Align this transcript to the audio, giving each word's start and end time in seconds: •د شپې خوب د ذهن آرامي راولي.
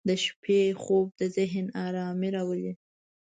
•د 0.09 0.11
شپې 0.23 0.61
خوب 0.81 1.05
د 1.19 1.21
ذهن 1.35 1.65
آرامي 1.85 2.29
راولي. 2.35 2.71